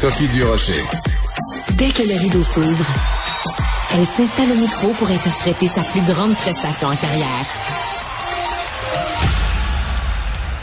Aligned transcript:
Sophie 0.00 0.28
Durocher. 0.28 0.82
Dès 1.72 1.90
que 1.90 2.02
le 2.02 2.18
rideau 2.18 2.42
s'ouvre, 2.42 2.86
elle 3.92 4.06
s'installe 4.06 4.50
au 4.50 4.54
micro 4.54 4.88
pour 4.94 5.10
interpréter 5.10 5.66
sa 5.66 5.82
plus 5.82 6.00
grande 6.00 6.34
prestation 6.36 6.88
en 6.88 6.96
carrière. 6.96 7.44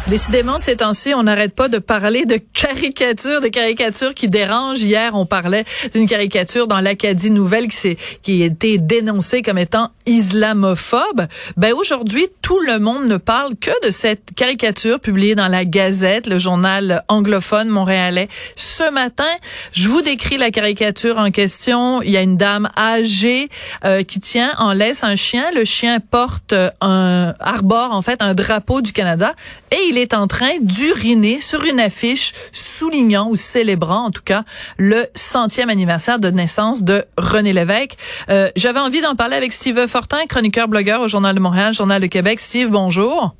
Décidément, 0.10 0.58
ces 0.62 0.78
temps-ci, 0.78 1.14
on 1.14 1.24
n'arrête 1.24 1.54
pas 1.54 1.68
de 1.68 1.80
parler 1.80 2.24
de 2.24 2.38
caricatures, 2.38 3.42
de 3.42 3.50
caricatures 3.50 4.14
qui 4.14 4.30
dérangent. 4.30 4.80
Hier, 4.80 5.14
on 5.16 5.26
parlait 5.26 5.66
d'une 5.94 6.08
caricature 6.08 6.66
dans 6.66 6.80
l'Acadie 6.80 7.30
Nouvelle 7.30 7.68
qui, 7.68 7.98
qui 8.24 8.42
a 8.44 8.46
été 8.46 8.78
dénoncée 8.78 9.42
comme 9.42 9.58
étant 9.58 9.92
islamophobe. 10.06 11.28
Ben 11.58 11.74
aujourd'hui, 11.74 12.26
tout 12.42 12.62
le 12.62 12.80
monde 12.80 13.06
ne 13.10 13.18
parle 13.18 13.56
que 13.60 13.86
de 13.86 13.92
cette 13.92 14.34
caricature 14.34 15.02
publiée 15.02 15.36
dans 15.36 15.50
la 15.50 15.66
Gazette, 15.66 16.28
le 16.28 16.40
journal 16.40 17.04
anglophone 17.10 17.68
montréalais. 17.68 18.30
Ce 18.56 18.90
matin, 18.90 19.28
je 19.74 19.90
vous 19.90 20.02
décris 20.02 20.38
la 20.38 20.52
caricature 20.52 21.18
en 21.18 21.32
question. 21.32 22.02
Il 22.02 22.12
y 22.12 22.18
a 22.18 22.22
une 22.22 22.38
dame 22.38 22.70
âgée 22.78 23.50
euh, 23.84 24.04
qui 24.04 24.22
tient 24.22 24.56
en 24.58 24.72
laisse 24.72 25.04
un 25.04 25.18
chien. 25.18 25.52
Le 25.54 25.66
chien 25.66 26.00
porte 26.00 26.54
un 26.80 27.34
arbore 27.42 27.92
en 27.92 28.02
fait 28.02 28.22
un 28.22 28.34
drapeau 28.34 28.82
du 28.82 28.94
Canada 28.94 29.36
et 29.72 29.90
il 29.90 29.97
est 29.98 30.14
en 30.14 30.28
train 30.28 30.60
d'uriner 30.62 31.42
sur 31.42 31.64
une 31.64 31.80
affiche 31.80 32.34
soulignant 32.52 33.28
ou 33.30 33.36
célébrant 33.36 34.06
en 34.06 34.12
tout 34.12 34.22
cas 34.24 34.44
le 34.78 35.06
centième 35.16 35.70
anniversaire 35.70 36.20
de 36.20 36.30
naissance 36.30 36.84
de 36.84 37.06
René 37.18 37.54
Lévesque. 37.54 37.98
Euh, 38.30 38.50
J'avais 38.56 38.80
envie 38.80 39.02
d'en 39.02 39.16
parler 39.16 39.36
avec 39.36 39.54
Steve 39.54 39.88
Fortin, 39.88 40.26
chroniqueur 40.28 40.68
blogueur 40.68 41.02
au 41.02 41.08
Journal 41.08 41.36
de 41.36 41.40
Montréal, 41.40 41.74
Journal 41.74 42.02
de 42.02 42.08
Québec. 42.08 42.40
Steve, 42.40 42.70
bonjour. 42.70 43.36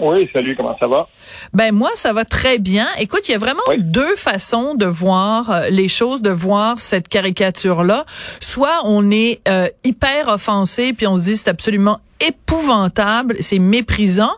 Oui, 0.00 0.28
salut, 0.32 0.54
comment 0.56 0.76
ça 0.78 0.86
va? 0.86 1.08
Ben 1.54 1.72
moi, 1.72 1.90
ça 1.94 2.12
va 2.12 2.24
très 2.26 2.58
bien. 2.58 2.86
Écoute, 2.98 3.28
il 3.28 3.32
y 3.32 3.34
a 3.34 3.38
vraiment 3.38 3.62
deux 3.78 4.14
façons 4.16 4.74
de 4.74 4.84
voir 4.84 5.50
euh, 5.50 5.68
les 5.70 5.88
choses, 5.88 6.20
de 6.20 6.30
voir 6.30 6.80
cette 6.80 7.08
caricature-là. 7.08 8.04
Soit 8.40 8.80
on 8.84 9.10
est 9.10 9.40
euh, 9.48 9.68
hyper 9.84 10.28
offensé, 10.28 10.92
puis 10.92 11.06
on 11.06 11.16
se 11.16 11.24
dit 11.24 11.36
c'est 11.36 11.48
absolument 11.48 12.00
épouvantable, 12.20 13.36
c'est 13.40 13.58
méprisant, 13.58 14.34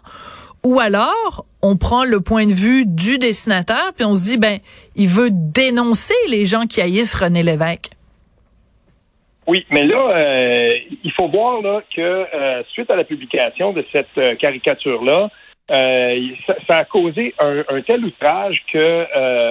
ou 0.64 0.78
alors 0.78 1.44
on 1.62 1.76
prend 1.76 2.04
le 2.04 2.20
point 2.20 2.46
de 2.46 2.52
vue 2.52 2.84
du 2.86 3.18
dessinateur, 3.18 3.92
puis 3.96 4.04
on 4.04 4.14
se 4.14 4.24
dit 4.24 4.38
ben 4.38 4.58
il 4.96 5.08
veut 5.08 5.30
dénoncer 5.32 6.14
les 6.28 6.46
gens 6.46 6.66
qui 6.66 6.80
haïssent 6.80 7.14
René 7.14 7.42
Lévesque. 7.42 7.90
Oui, 9.48 9.64
mais 9.70 9.84
là, 9.84 10.10
euh, 10.10 10.68
il 11.02 11.12
faut 11.12 11.28
voir 11.28 11.62
là, 11.62 11.80
que 11.96 12.02
euh, 12.02 12.62
suite 12.70 12.92
à 12.92 12.96
la 12.96 13.04
publication 13.04 13.72
de 13.72 13.82
cette 13.90 14.06
euh, 14.18 14.34
caricature-là, 14.34 15.30
ça, 15.70 16.76
a 16.76 16.84
causé 16.84 17.34
un, 17.38 17.80
tel 17.82 18.04
outrage 18.04 18.62
que 18.72 19.06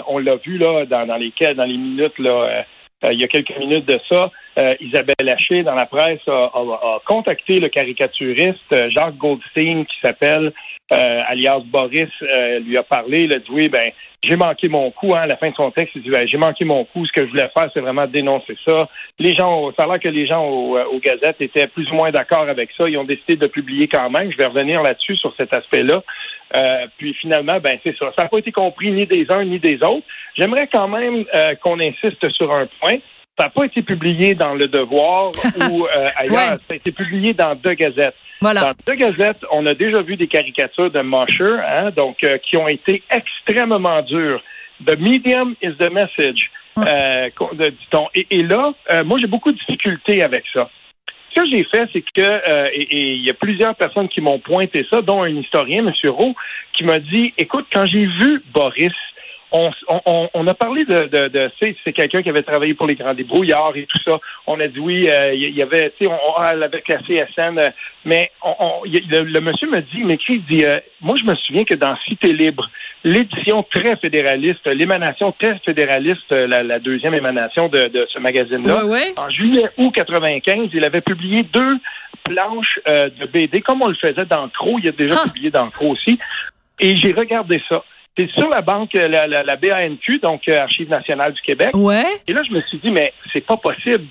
on 0.08 0.18
l'a 0.18 0.36
vu 0.38 0.58
là 0.58 0.86
dans, 0.86 1.06
dans 1.06 1.16
les 1.16 1.32
dans 1.54 1.64
les 1.64 1.78
minutes 1.78 2.18
là. 2.18 2.64
il 3.12 3.22
y 3.22 3.24
a 3.24 3.28
quelques 3.28 3.56
minutes 3.56 3.88
de 3.88 4.00
ça, 4.10 4.32
Isabelle 4.80 5.30
Haché 5.30 5.64
dans 5.64 5.76
la 5.76 5.86
presse 5.86 6.20
a, 6.28 6.32
a, 6.32 6.60
a, 6.60 7.02
contacté 7.06 7.60
le 7.60 7.70
caricaturiste 7.70 8.90
Jacques 8.90 9.18
Goldstein 9.18 9.86
qui 9.86 9.96
s'appelle 10.02 10.52
alias 10.90 11.62
Boris, 11.66 12.10
lui 12.66 12.78
a 12.78 12.84
parlé, 12.84 13.24
il 13.24 13.34
a 13.34 13.40
dit 13.40 13.50
oui 13.52 13.70
ben 13.70 13.92
j'ai 14.24 14.36
manqué 14.36 14.68
mon 14.68 14.92
coup. 14.92 15.14
Hein, 15.16 15.22
à 15.22 15.28
la 15.28 15.38
fin 15.38 15.50
de 15.50 15.56
son 15.56 15.72
texte, 15.72 15.96
il 15.96 16.02
dit 16.02 16.10
ben, 16.10 16.28
j'ai 16.28 16.38
manqué 16.38 16.66
mon 16.66 16.86
coup. 16.86 17.06
Ce 17.06 17.12
que 17.12 17.26
je 17.26 17.30
voulais 17.30 17.50
faire, 17.58 17.70
c'est 17.74 17.80
vraiment 17.80 18.08
dénoncer 18.08 18.58
ça. 18.66 18.90
Les 19.20 19.34
gens, 19.34 19.72
ça 19.78 19.86
a 19.86 19.88
l'air 19.88 20.00
que 20.00 20.10
les 20.10 20.28
gens 20.28 20.46
aux, 20.46 20.78
aux 20.78 21.00
gazettes 21.00 21.40
étaient 21.40 21.68
plus 21.68 21.90
ou 21.92 21.96
moins 21.96 22.12
d'accord 22.12 22.50
avec 22.50 22.70
ça. 22.78 22.90
Ils 22.90 22.98
ont 22.98 23.04
décidé 23.04 23.36
de 23.36 23.48
publier 23.48 23.88
quand 23.88 24.10
même. 24.10 24.32
Je 24.32 24.38
vais 24.38 24.48
revenir 24.48 24.82
là-dessus 24.82 25.16
sur 25.18 25.34
cet 25.38 25.56
aspect-là. 25.56 26.04
Euh, 26.56 26.88
puis 26.98 27.14
finalement, 27.14 27.60
ben 27.60 27.78
c'est 27.84 27.96
ça. 27.98 28.12
Ça 28.18 28.24
n'a 28.24 28.30
pas 28.30 28.40
été 28.40 28.52
compris 28.52 28.92
ni 28.92 29.06
des 29.06 29.26
uns 29.30 29.44
ni 29.44 29.60
des 29.60 29.76
autres. 29.84 30.06
J'aimerais 30.36 30.68
quand 30.72 30.88
même 30.88 31.26
euh, 31.36 31.56
qu'on 31.56 31.80
insiste 31.80 32.30
sur 32.32 32.52
un 32.54 32.68
point. 32.80 32.98
Ça 33.38 33.46
n'a 33.46 33.50
pas 33.52 33.66
été 33.66 33.84
publié 33.84 34.34
dans 34.34 34.56
Le 34.56 34.68
Devoir 34.68 35.32
ou 35.72 35.86
euh, 35.86 36.10
ailleurs. 36.16 36.54
Ouais. 36.54 36.58
Ça 36.68 36.72
a 36.72 36.76
été 36.76 36.92
publié 36.92 37.34
dans 37.34 37.54
deux 37.56 37.74
gazettes. 37.74 38.16
Voilà. 38.42 38.62
Dans 38.62 38.74
deux 38.86 38.96
gazettes, 38.96 39.44
on 39.52 39.66
a 39.66 39.74
déjà 39.74 40.02
vu 40.02 40.16
des 40.16 40.28
caricatures 40.28 40.92
de 40.92 41.02
Mosher, 41.02 41.58
hein, 41.66 41.92
donc 41.96 42.24
euh, 42.24 42.38
qui 42.38 42.58
ont 42.58 42.68
été 42.68 43.04
extrêmement 43.10 44.02
dures. 44.02 44.42
The 44.86 45.00
medium 45.00 45.56
is 45.62 45.74
the 45.80 45.92
message, 45.92 46.52
ouais. 46.76 46.86
euh, 46.88 47.70
dit-on. 47.70 48.08
Et, 48.14 48.28
et, 48.30 48.44
là, 48.44 48.74
euh, 48.92 49.04
moi, 49.04 49.18
j'ai 49.20 49.28
beaucoup 49.28 49.52
de 49.52 49.58
difficultés 49.58 50.24
avec 50.24 50.44
ça. 50.54 50.70
Ce 51.32 51.42
que 51.42 51.48
j'ai 51.50 51.64
fait, 51.64 51.90
c'est 51.94 52.02
que, 52.02 52.22
euh, 52.22 52.70
et 52.74 53.16
il 53.16 53.26
y 53.26 53.30
a 53.30 53.34
plusieurs 53.34 53.76
personnes 53.76 54.08
qui 54.08 54.22
m'ont 54.22 54.40
pointé 54.40 54.86
ça, 54.90 55.02
dont 55.02 55.24
un 55.24 55.30
historien, 55.30 55.86
M. 55.86 55.92
Rowe, 56.10 56.36
qui 56.74 56.84
m'a 56.84 57.00
dit, 57.00 57.34
écoute, 57.38 57.66
quand 57.72 57.86
j'ai 57.86 58.06
vu 58.06 58.44
Boris 58.54 58.94
on, 59.52 59.72
on, 60.06 60.30
on, 60.34 60.48
a 60.48 60.54
parlé 60.54 60.84
de, 60.86 61.06
de, 61.06 61.28
de 61.30 61.52
c'est 61.60 61.94
quelqu'un 61.94 62.22
qui 62.22 62.30
avait 62.30 62.44
travaillé 62.44 62.74
pour 62.74 62.88
les 62.88 62.96
grands 62.96 63.14
débrouillards 63.14 63.76
et 63.76 63.86
tout 63.86 64.00
ça. 64.04 64.20
On 64.46 64.60
a 64.60 64.68
dit 64.68 64.80
oui, 64.80 65.10
euh, 65.10 65.34
il 65.34 65.56
y 65.56 65.62
avait, 65.62 65.92
tu 65.98 66.06
sais, 66.06 66.12
on, 66.12 66.36
avec 66.42 66.88
la 66.88 66.98
CSN, 66.98 67.58
euh, 67.58 67.70
mais 68.06 68.32
on, 68.44 68.82
le, 68.86 69.22
le, 69.22 69.40
monsieur 69.40 69.70
me 69.70 69.82
dit, 69.82 70.04
m'écrit, 70.04 70.44
il 70.50 70.58
dit, 70.58 70.66
euh, 70.66 70.80
moi 71.02 71.16
je 71.18 71.24
me 71.24 71.36
souviens 71.36 71.64
que 71.64 71.76
dans 71.76 71.96
Cité 72.08 72.34
libre, 72.34 72.70
l'édition 73.04 73.64
très 73.64 73.96
fédéraliste, 73.98 74.66
l'émanation 74.68 75.32
très 75.40 75.58
fédéraliste, 75.60 76.30
la, 76.32 76.64
la 76.64 76.80
deuxième 76.80 77.14
émanation 77.14 77.70
de, 77.70 77.88
de 77.88 78.06
ce 78.12 78.20
magazine-là, 78.20 78.86
ouais, 78.86 78.92
ouais. 78.92 79.14
en 79.18 79.30
juillet 79.30 79.66
août 79.78 79.92
95, 79.96 80.70
il 80.74 80.84
avait 80.86 81.02
publié 81.02 81.44
deux 81.44 81.78
planches 82.26 82.80
euh, 82.88 83.10
de 83.18 83.26
BD, 83.28 83.62
comme 83.62 83.82
on 83.82 83.88
le 83.88 83.96
faisait 83.96 84.26
dans 84.26 84.50
Crow, 84.50 84.78
il 84.82 84.90
a 84.90 84.92
déjà 84.92 85.16
Ah. 85.24 85.28
publié 85.28 85.52
dans 85.52 85.70
Crow 85.70 85.92
aussi, 85.92 86.20
et 86.80 86.96
j'ai 86.98 87.14
regardé 87.14 87.62
ça. 87.70 87.84
C'est 88.18 88.30
sur 88.32 88.50
la 88.50 88.62
banque, 88.62 88.94
la, 88.94 89.28
la, 89.28 89.44
la 89.44 89.56
BANQ, 89.56 90.20
donc 90.20 90.48
euh, 90.48 90.62
Archives 90.62 90.90
nationales 90.90 91.34
du 91.34 91.42
Québec. 91.42 91.70
Ouais. 91.76 92.06
Et 92.28 92.34
là, 92.34 92.42
je 92.42 92.52
me 92.52 92.62
suis 92.62 92.80
dit, 92.80 92.90
mais 92.90 93.14
c'est 93.32 93.46
pas 93.46 93.58
possible. 93.58 94.06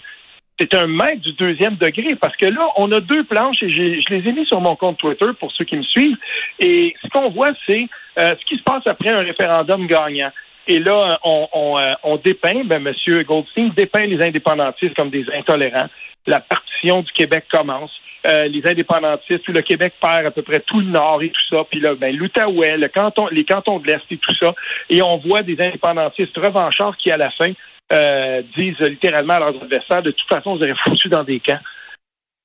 C'est 0.58 0.72
un 0.74 0.86
maître 0.86 1.20
du 1.20 1.32
deuxième 1.32 1.74
degré 1.74 2.14
parce 2.16 2.36
que 2.36 2.46
là, 2.46 2.68
on 2.76 2.90
a 2.92 3.00
deux 3.00 3.24
planches 3.24 3.62
et 3.62 3.68
je 3.68 4.14
les 4.14 4.28
ai 4.28 4.32
mis 4.32 4.46
sur 4.46 4.60
mon 4.60 4.74
compte 4.74 4.96
Twitter 4.98 5.26
pour 5.38 5.52
ceux 5.52 5.64
qui 5.64 5.76
me 5.76 5.82
suivent. 5.82 6.16
Et 6.60 6.94
ce 7.02 7.08
qu'on 7.08 7.30
voit, 7.30 7.50
c'est 7.66 7.86
euh, 8.18 8.34
ce 8.40 8.44
qui 8.46 8.56
se 8.56 8.62
passe 8.62 8.86
après 8.86 9.10
un 9.10 9.20
référendum 9.20 9.86
gagnant. 9.86 10.30
Et 10.68 10.78
là, 10.78 11.18
on, 11.24 11.48
on, 11.52 11.78
euh, 11.78 11.92
on 12.02 12.16
dépeint, 12.16 12.64
ben, 12.64 12.86
M. 12.86 13.22
Goldstein 13.24 13.70
dépeint 13.76 14.06
les 14.06 14.24
indépendantistes 14.24 14.94
comme 14.94 15.10
des 15.10 15.26
intolérants. 15.34 15.88
La 16.26 16.40
partition 16.40 17.02
du 17.02 17.12
Québec 17.12 17.44
commence. 17.52 17.92
Euh, 18.26 18.48
les 18.48 18.66
indépendantistes, 18.66 19.48
où 19.48 19.52
le 19.52 19.60
Québec 19.60 19.94
perd 20.00 20.26
à 20.26 20.30
peu 20.32 20.42
près 20.42 20.58
tout 20.58 20.80
le 20.80 20.86
nord 20.86 21.22
et 21.22 21.28
tout 21.28 21.40
ça, 21.48 21.62
puis 21.70 21.78
là, 21.78 21.94
ben, 21.94 22.16
l'Outaouais, 22.16 22.76
le 22.76 22.88
canton, 22.88 23.28
les 23.30 23.44
cantons 23.44 23.78
de 23.78 23.86
l'Est 23.86 24.02
et 24.10 24.16
tout 24.16 24.34
ça, 24.34 24.52
et 24.90 25.00
on 25.00 25.18
voit 25.18 25.44
des 25.44 25.60
indépendantistes 25.60 26.36
revanchards 26.36 26.96
qui, 26.96 27.12
à 27.12 27.16
la 27.16 27.30
fin, 27.30 27.52
euh, 27.92 28.42
disent 28.56 28.80
littéralement 28.80 29.34
à 29.34 29.38
leurs 29.38 29.62
adversaires, 29.62 30.02
de 30.02 30.10
toute 30.10 30.28
façon, 30.28 30.56
vous 30.56 30.62
aurez 30.62 30.74
foutu 30.82 31.08
dans 31.08 31.22
des 31.22 31.38
camps. 31.38 31.60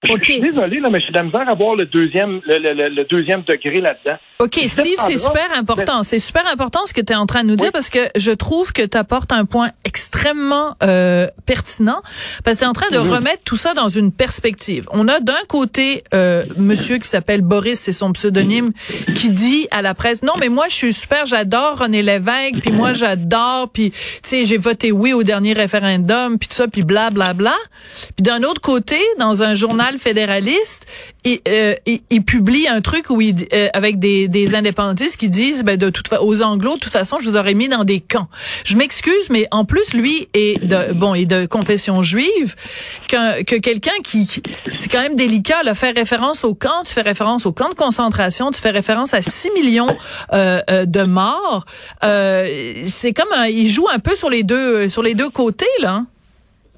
Okay. 0.04 0.18
Je 0.18 0.32
suis 0.32 0.42
désolé, 0.42 0.80
là, 0.80 0.90
mais 0.90 1.00
j'ai 1.00 1.10
de 1.10 1.14
la 1.14 1.24
misère 1.24 1.48
à 1.48 1.54
voir 1.54 1.76
le 1.76 1.86
deuxième, 1.86 2.42
le, 2.48 2.58
le, 2.58 2.90
le 2.90 3.04
deuxième 3.06 3.44
degré 3.44 3.82
là-dedans. 3.82 4.18
OK, 4.40 4.60
Steve, 4.66 4.98
c'est 4.98 5.18
super 5.18 5.56
important. 5.56 6.02
C'est 6.02 6.18
super 6.18 6.44
important 6.52 6.80
ce 6.88 6.94
que 6.94 7.02
tu 7.02 7.14
es 7.14 7.16
en 7.16 7.28
train 7.28 7.44
de 7.44 7.50
nous 7.50 7.56
dire 7.56 7.68
oui. 7.68 7.72
parce 7.72 7.92
que 7.92 8.00
je 8.16 8.32
trouve 8.32 8.74
que 8.74 8.82
tu 8.82 8.98
apportes 8.98 9.32
un 9.32 9.46
point 9.46 9.70
extrêmement 9.86 10.76
euh, 10.82 11.28
pertinent 11.46 12.02
parce 12.44 12.58
que 12.58 12.62
tu 12.62 12.66
es 12.66 12.68
en 12.68 12.74
train 12.74 12.90
de 12.90 12.98
mmh. 12.98 13.12
remettre 13.12 13.44
tout 13.46 13.58
ça 13.58 13.76
dans 13.76 13.90
une 13.90 14.12
perspective. 14.12 14.88
On 14.92 15.08
a 15.08 15.20
d'un 15.20 15.34
côté 15.48 16.04
euh, 16.16 16.46
monsieur 16.58 16.98
qui 16.98 17.08
s'appelle 17.08 17.44
Boris, 17.44 17.80
c'est 17.80 17.92
son 17.92 18.12
pseudonyme, 18.14 18.72
qui 19.14 19.30
dit 19.30 19.68
à 19.70 19.84
la 19.84 19.94
presse 19.94 20.24
"Non, 20.24 20.34
mais 20.40 20.50
moi 20.50 20.66
je 20.70 20.76
suis 20.76 20.94
super, 20.94 21.28
j'adore 21.28 21.78
René 21.78 22.02
Lévesque, 22.02 22.56
puis 22.64 22.72
moi 22.72 22.94
j'adore, 22.94 23.70
puis 23.72 23.92
tu 23.92 24.00
sais, 24.24 24.46
j'ai 24.46 24.58
voté 24.58 24.92
oui 24.92 25.14
au 25.14 25.22
dernier 25.22 25.54
référendum, 25.54 26.40
puis 26.40 26.50
tout 26.50 26.56
ça, 26.56 26.68
puis 26.68 26.82
bla 26.82 27.12
bla 27.12 27.36
bla." 27.36 27.56
Puis 28.16 28.24
d'un 28.24 28.42
autre 28.42 28.62
côté, 28.62 28.98
dans 29.20 29.44
un 29.44 29.54
journal 29.54 29.91
fédéraliste, 29.98 30.86
euh, 31.48 31.76
il, 31.86 32.02
il 32.10 32.24
publie 32.24 32.68
un 32.68 32.82
truc 32.82 33.10
où 33.10 33.22
il 33.22 33.48
euh, 33.54 33.68
avec 33.74 34.00
des 34.00 34.28
des 34.28 34.56
indépendantistes 34.56 35.18
qui 35.18 35.30
disent 35.30 35.64
ben 35.64 35.78
de 35.78 35.90
toute 35.90 36.12
aux 36.20 36.42
anglos 36.42 36.76
de 36.76 36.80
toute 36.80 36.94
façon 36.94 37.20
je 37.20 37.30
vous 37.30 37.36
aurais 37.36 37.54
mis 37.54 37.68
dans 37.68 37.84
des 37.84 38.00
camps. 38.00 38.28
Je 38.66 38.78
m'excuse 38.78 39.30
mais 39.30 39.48
en 39.52 39.66
plus 39.66 39.94
lui 39.94 40.28
est 40.34 40.64
de 40.64 40.94
bon 40.94 41.14
est 41.14 41.26
de 41.26 41.46
confession 41.46 42.02
juive 42.02 42.56
que, 43.08 43.44
que 43.44 43.56
quelqu'un 43.56 43.92
qui, 44.04 44.42
c'est 44.68 44.90
quand 44.90 45.02
même 45.02 45.16
délicat 45.16 45.64
là 45.64 45.76
faire 45.76 45.94
référence 45.94 46.44
au 46.44 46.54
camp, 46.54 46.84
tu 46.86 46.94
fais 46.94 47.02
référence 47.02 47.46
au 47.46 47.52
camp 47.52 47.70
de 47.70 47.76
concentration, 47.76 48.52
tu 48.52 48.62
fais 48.62 48.72
référence 48.72 49.14
à 49.14 49.22
6 49.22 49.52
millions 49.52 49.96
euh, 50.34 50.62
euh, 50.70 50.86
de 50.86 51.04
morts. 51.04 51.66
Euh, 52.04 52.84
c'est 52.88 53.14
comme 53.14 53.32
un, 53.36 53.46
il 53.46 53.68
joue 53.68 53.88
un 53.90 54.00
peu 54.00 54.16
sur 54.16 54.30
les 54.30 54.44
deux 54.44 54.90
sur 54.90 55.04
les 55.04 55.14
deux 55.14 55.30
côtés 55.30 55.66
là. 55.82 56.04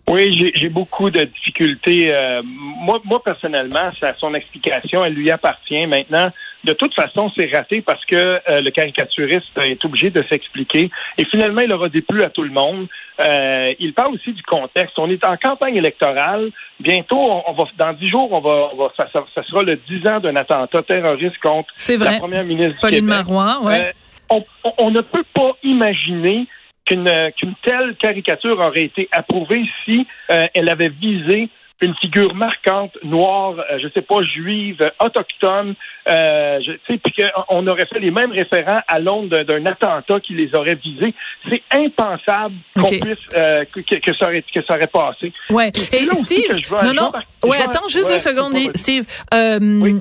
Oui, 0.08 0.52
j'ai 0.54 0.70
beaucoup 0.70 1.10
de 1.10 1.24
difficultés. 1.24 2.14
Euh, 2.14 2.42
moi, 2.44 3.00
moi, 3.06 3.24
personnellement, 3.24 3.90
ça, 4.02 4.14
son 4.20 4.34
explication, 4.34 5.06
elle 5.06 5.14
lui 5.14 5.32
appartient. 5.32 5.88
Maintenant, 5.88 6.30
de 6.66 6.74
toute 6.74 6.94
façon, 6.94 7.32
c'est 7.38 7.50
raté 7.56 7.82
parce 7.82 8.04
que 8.06 8.16
euh, 8.16 8.62
le 8.62 8.70
caricaturiste 8.72 9.58
est 9.62 9.84
obligé 9.86 10.10
de 10.10 10.22
s'expliquer. 10.30 10.90
Et 11.18 11.24
finalement, 11.26 11.62
il 11.62 11.72
aura 11.72 11.88
déplu 11.88 12.22
à 12.22 12.30
tout 12.30 12.44
le 12.44 12.50
monde. 12.50 12.88
Euh, 13.22 13.74
il 13.80 13.94
parle 13.94 14.16
aussi 14.16 14.34
du 14.34 14.44
contexte. 14.44 15.00
On 15.00 15.10
est 15.10 15.24
en 15.26 15.38
campagne 15.38 15.78
électorale. 15.78 16.52
Bientôt, 16.82 17.20
on, 17.20 17.44
on 17.48 17.54
va, 17.54 17.64
dans 17.78 17.94
dix 17.94 18.10
jours, 18.10 18.30
on 18.32 18.42
va, 18.42 18.70
on 18.74 18.78
va 18.78 18.92
ça, 18.98 19.08
ça, 19.14 19.24
ça, 19.34 19.44
sera 19.44 19.64
le 19.64 19.78
dix 19.88 20.06
ans 20.08 20.20
d'un 20.20 20.36
attentat 20.36 20.84
terroriste 20.84 21.38
contre 21.42 21.70
vrai. 21.78 21.98
la 21.98 22.20
première 22.20 22.44
ministre 22.44 22.78
Pauline 22.82 23.06
du 23.06 23.08
Québec. 23.08 23.26
Marois, 23.26 23.60
ouais. 23.64 23.94
on, 24.30 24.44
on 24.80 24.92
ne 24.92 25.02
peut 25.02 25.26
pas 25.34 25.52
imaginer 25.64 26.46
qu'une 26.95 27.31
qu'une 27.38 27.54
telle 27.63 27.95
caricature 27.95 28.60
aurait 28.60 28.86
été 28.86 29.10
approuvée 29.12 29.63
si 29.86 30.06
elle 30.28 30.69
avait 30.69 30.90
visé 30.90 31.50
une 31.84 31.94
figure 31.95 32.34
marquante, 32.34 32.92
noire, 33.04 33.56
euh, 33.60 33.78
je 33.81 33.88
sais 33.94 34.01
pas, 34.01 34.24
juive, 34.24 34.80
autochtone, 35.04 35.75
euh, 36.10 36.60
je, 36.66 36.95
puis 36.95 37.13
qu'on 37.13 37.68
aurait 37.68 37.86
fait 37.88 38.00
les 38.00 38.12
mêmes 38.12 38.31
référents 38.31 38.80
à 38.88 39.00
l'onde 39.00 39.30
d'un 39.30 39.66
attentat 39.66 40.19
qui 40.22 40.34
les 40.34 40.56
aurait 40.56 40.75
visés. 40.75 41.13
C'est 41.50 41.62
impensable 41.72 42.56
qu'on 42.75 42.88
puisse 42.88 43.18
euh, 43.36 43.66
que, 43.66 44.13
ça 44.18 44.28
aurait, 44.28 44.44
que 44.44 44.63
ça 44.66 44.75
aurait 44.75 44.88
passé. 44.88 45.34
Ouais. 45.50 45.69
Et, 45.92 46.07
Steve, 46.13 46.72
non, 46.84 46.94
non. 46.94 47.12
ouais, 47.44 47.62
attends 47.62 47.88
juste 47.90 48.10
deux 48.10 48.18
secondes, 48.18 48.56
Steve. 48.75 49.06
Euh, 49.34 50.00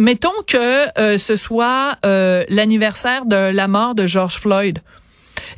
Mettons 0.00 0.30
que 0.46 1.18
ce 1.18 1.34
soit 1.34 1.96
l'anniversaire 2.48 3.26
de 3.26 3.52
la 3.52 3.66
mort 3.66 3.96
de 3.96 4.06
George 4.06 4.36
Floyd. 4.36 4.78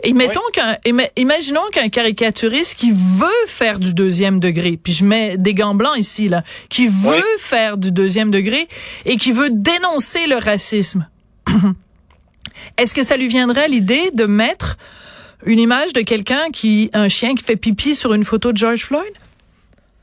Et 0.02 0.12
mettons 0.12 0.40
qu'un, 0.52 0.76
imaginons 1.16 1.68
qu'un 1.72 1.88
caricaturiste 1.88 2.78
qui 2.78 2.90
veut 2.90 3.46
faire 3.46 3.78
du 3.78 3.94
deuxième 3.94 4.40
degré, 4.40 4.78
puis 4.82 4.92
je 4.92 5.04
mets 5.04 5.36
des 5.36 5.54
gants 5.54 5.74
blancs 5.74 5.96
ici 5.98 6.28
là, 6.28 6.42
qui 6.68 6.86
veut 6.86 7.38
faire 7.38 7.76
du 7.76 7.92
deuxième 7.92 8.30
degré 8.30 8.66
et 9.04 9.16
qui 9.16 9.32
veut 9.32 9.50
dénoncer 9.50 10.26
le 10.26 10.36
racisme. 10.36 11.06
Est-ce 12.78 12.94
que 12.94 13.02
ça 13.02 13.16
lui 13.16 13.28
viendrait 13.28 13.68
l'idée 13.68 14.10
de 14.14 14.24
mettre 14.24 14.76
une 15.46 15.58
image 15.58 15.92
de 15.92 16.00
quelqu'un 16.00 16.50
qui, 16.52 16.90
un 16.92 17.08
chien 17.08 17.34
qui 17.34 17.44
fait 17.44 17.56
pipi 17.56 17.94
sur 17.94 18.14
une 18.14 18.24
photo 18.24 18.52
de 18.52 18.56
George 18.56 18.84
Floyd? 18.84 19.12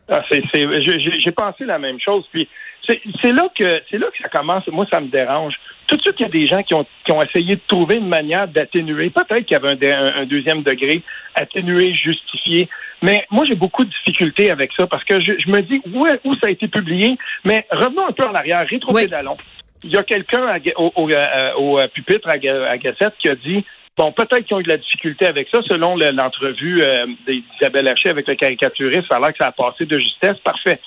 Ah, 0.10 0.24
c'est, 0.30 0.42
j'ai 0.54 1.32
pensé 1.32 1.66
la 1.66 1.80
même 1.80 2.00
chose. 2.00 2.24
Puis 2.32 2.48
c'est 2.88 3.32
là 3.32 3.50
que 3.58 3.82
c'est 3.90 3.98
là 3.98 4.08
que 4.08 4.18
ça 4.22 4.30
commence. 4.30 4.66
Moi, 4.68 4.86
ça 4.92 5.02
me 5.02 5.08
dérange. 5.08 5.54
Tout 5.88 5.96
de 5.96 6.02
suite, 6.02 6.16
il 6.20 6.24
y 6.24 6.26
a 6.26 6.30
des 6.30 6.48
gens 6.48 6.62
qui 6.64 6.74
ont, 6.74 6.86
qui 7.06 7.12
ont 7.14 7.22
essayé 7.22 7.56
de 7.56 7.62
trouver 7.68 7.96
une 7.96 8.10
manière 8.10 8.48
d'atténuer. 8.48 9.10
Peut-être 9.10 9.46
qu'il 9.46 9.54
y 9.54 9.56
avait 9.56 9.94
un, 9.94 10.26
deuxième 10.26 10.62
degré 10.62 11.02
atténué, 11.34 11.94
justifié. 11.94 12.68
Mais 13.02 13.26
moi, 13.32 13.46
j'ai 13.48 13.56
beaucoup 13.56 13.86
de 13.86 13.90
difficultés 13.90 14.52
avec 14.52 14.72
ça 14.78 14.86
parce 14.88 15.04
que 15.06 15.22
je, 15.22 15.32
me 15.50 15.62
dis 15.62 15.82
où, 15.94 16.06
où 16.26 16.36
ça 16.36 16.48
a 16.48 16.50
été 16.50 16.68
publié. 16.68 17.18
Mais 17.46 17.66
revenons 17.72 18.08
un 18.08 18.12
peu 18.12 18.26
en 18.26 18.36
arrière, 18.36 18.68
rétro-pédalons. 18.68 19.38
Il 19.84 19.92
y 19.92 19.98
a 19.98 20.04
quelqu'un 20.04 20.60
au, 20.76 20.92
au, 20.96 21.10
euh, 21.10 21.54
au, 21.56 21.80
euh, 21.80 21.88
pupitre 21.88 22.28
à, 22.28 22.38
Gassette 22.38 23.14
qui 23.20 23.30
a 23.30 23.36
dit 23.36 23.64
Bon, 23.96 24.12
peut-être 24.12 24.46
qu'ils 24.46 24.56
ont 24.56 24.60
eu 24.60 24.64
de 24.64 24.70
la 24.70 24.78
difficulté 24.78 25.26
avec 25.26 25.48
ça, 25.52 25.60
selon 25.68 25.96
l'entrevue 25.96 26.84
euh, 26.84 27.08
d'Isabelle 27.28 27.88
Haché 27.88 28.10
avec 28.10 28.28
le 28.28 28.36
caricaturiste. 28.36 29.08
Ça 29.10 29.16
a 29.16 29.20
l'air 29.20 29.32
que 29.32 29.38
ça 29.40 29.48
a 29.48 29.52
passé 29.52 29.86
de 29.86 29.98
justesse. 29.98 30.38
Parfait. 30.44 30.80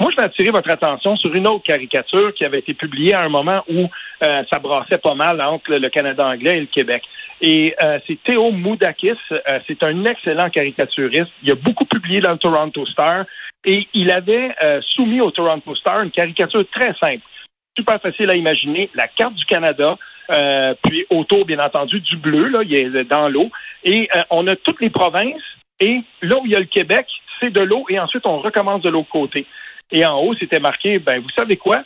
Moi, 0.00 0.10
je 0.12 0.16
vais 0.16 0.24
attirer 0.24 0.50
votre 0.50 0.70
attention 0.70 1.14
sur 1.16 1.34
une 1.34 1.46
autre 1.46 1.62
caricature 1.62 2.32
qui 2.32 2.46
avait 2.46 2.60
été 2.60 2.72
publiée 2.72 3.12
à 3.12 3.20
un 3.20 3.28
moment 3.28 3.62
où 3.68 3.86
euh, 4.22 4.42
ça 4.50 4.58
brassait 4.58 4.96
pas 4.96 5.14
mal 5.14 5.42
entre 5.42 5.74
le 5.74 5.90
Canada 5.90 6.26
anglais 6.26 6.56
et 6.56 6.60
le 6.60 6.66
Québec. 6.66 7.02
Et 7.42 7.74
euh, 7.84 7.98
c'est 8.06 8.18
Théo 8.22 8.50
Moudakis. 8.50 9.12
Euh, 9.30 9.58
c'est 9.66 9.84
un 9.84 10.06
excellent 10.06 10.48
caricaturiste. 10.48 11.30
Il 11.42 11.50
a 11.50 11.54
beaucoup 11.54 11.84
publié 11.84 12.20
dans 12.20 12.32
le 12.32 12.38
Toronto 12.38 12.86
Star 12.86 13.26
et 13.66 13.86
il 13.92 14.10
avait 14.10 14.56
soumis 14.96 15.20
au 15.20 15.30
Toronto 15.30 15.74
Star 15.74 16.00
une 16.00 16.10
caricature 16.10 16.64
très 16.72 16.94
simple, 16.94 17.22
super 17.76 18.00
facile 18.00 18.30
à 18.30 18.36
imaginer, 18.36 18.88
la 18.94 19.06
carte 19.06 19.34
du 19.34 19.44
Canada, 19.44 19.98
puis 20.82 21.04
autour, 21.10 21.44
bien 21.44 21.58
entendu, 21.58 22.00
du 22.00 22.16
bleu, 22.16 22.46
là, 22.46 22.60
il 22.64 22.74
est 22.74 23.04
dans 23.04 23.28
l'eau. 23.28 23.50
Et 23.84 24.08
on 24.30 24.46
a 24.46 24.56
toutes 24.56 24.80
les 24.80 24.88
provinces, 24.88 25.42
et 25.78 26.00
là 26.22 26.38
où 26.38 26.46
il 26.46 26.52
y 26.52 26.56
a 26.56 26.60
le 26.60 26.64
Québec, 26.64 27.06
c'est 27.38 27.50
de 27.50 27.60
l'eau, 27.60 27.84
et 27.90 28.00
ensuite 28.00 28.26
on 28.26 28.38
recommence 28.38 28.80
de 28.80 28.88
l'autre 28.88 29.10
côté. 29.10 29.46
Et 29.92 30.04
en 30.04 30.18
haut, 30.20 30.34
c'était 30.38 30.60
marqué, 30.60 30.98
ben, 30.98 31.20
vous 31.20 31.30
savez 31.30 31.56
quoi? 31.56 31.82